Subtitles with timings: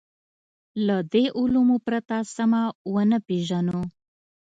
[0.85, 2.61] له دې علومو پرته سمه
[2.93, 3.81] ونه پېژنو.